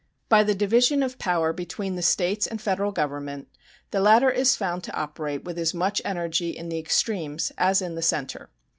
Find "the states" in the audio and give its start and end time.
1.95-2.47